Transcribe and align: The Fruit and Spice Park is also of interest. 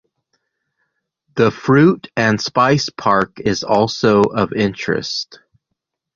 The 1.35 1.51
Fruit 1.51 2.09
and 2.17 2.41
Spice 2.41 2.89
Park 2.89 3.39
is 3.39 3.63
also 3.63 4.23
of 4.23 4.51
interest. 4.51 5.37